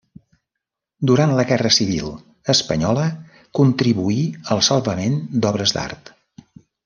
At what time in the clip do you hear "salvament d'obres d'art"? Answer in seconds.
4.69-6.11